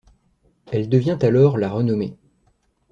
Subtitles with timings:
[0.71, 2.17] Elle devient alors la Renommée.